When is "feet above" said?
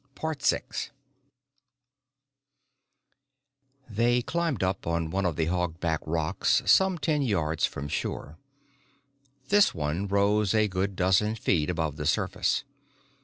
11.35-11.97